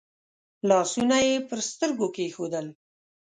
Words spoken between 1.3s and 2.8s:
پر سترګو کېښودل.